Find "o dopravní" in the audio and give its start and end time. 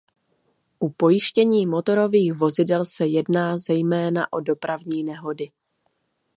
4.33-5.03